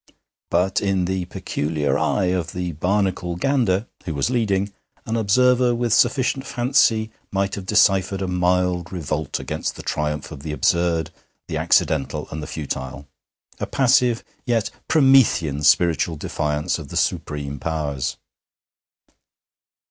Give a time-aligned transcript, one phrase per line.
[0.49, 4.73] But in the peculiar eye of the Barnacle gander, who was leading,
[5.05, 10.39] an observer with sufficient fancy might have deciphered a mild revolt against this triumph of
[10.41, 11.11] the absurd,
[11.47, 13.05] the accidental, and the futile;
[13.59, 18.17] a passive yet Promethean spiritual defiance of the supreme powers.